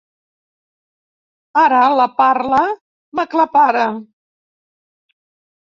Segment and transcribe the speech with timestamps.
[1.65, 2.63] Ara la parla
[3.21, 3.87] m'aclapara.